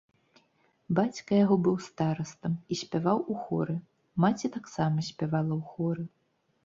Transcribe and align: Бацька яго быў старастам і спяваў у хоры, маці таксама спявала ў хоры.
Бацька 0.99 1.31
яго 1.43 1.55
быў 1.67 1.75
старастам 1.87 2.51
і 2.75 2.77
спяваў 2.81 3.17
у 3.35 3.37
хоры, 3.43 3.75
маці 4.25 4.47
таксама 4.59 4.97
спявала 5.11 5.53
ў 5.61 5.75
хоры. 5.75 6.03